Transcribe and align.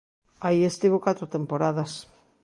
Aí 0.47 0.61
estivo 0.65 1.03
catro 1.07 1.25
temporadas. 1.35 1.91